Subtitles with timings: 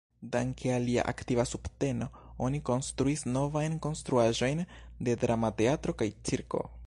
[0.35, 2.07] Danke al lia aktiva subteno
[2.47, 4.65] oni konstruis novajn konstruaĵojn
[5.09, 6.67] de drama teatro kaj cirko.